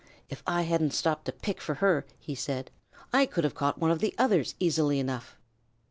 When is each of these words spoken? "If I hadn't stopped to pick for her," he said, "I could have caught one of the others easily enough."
"If 0.29 0.41
I 0.47 0.63
hadn't 0.63 0.95
stopped 0.95 1.25
to 1.25 1.31
pick 1.31 1.61
for 1.61 1.75
her," 1.75 2.07
he 2.17 2.33
said, 2.33 2.71
"I 3.13 3.27
could 3.27 3.43
have 3.43 3.53
caught 3.53 3.77
one 3.77 3.91
of 3.91 3.99
the 3.99 4.15
others 4.17 4.55
easily 4.59 4.97
enough." 4.99 5.37